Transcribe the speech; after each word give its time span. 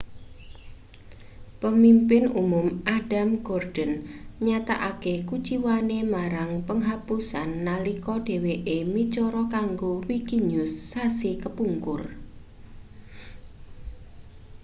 pemimpin 1.61 2.23
umum 2.41 2.67
adam 2.97 3.29
cuerden 3.45 3.91
nyatakake 4.45 5.13
kuciwane 5.29 5.97
marang 6.13 6.51
penghapusan 6.67 7.49
nalika 7.65 8.15
dheweke 8.27 8.77
micara 8.93 9.43
kanggo 9.53 9.91
wikinews 10.07 10.71
sasi 10.91 11.31
kepungkur 11.43 12.01